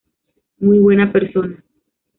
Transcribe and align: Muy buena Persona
Muy 0.57 0.79
buena 0.79 1.11
Persona 1.13 1.63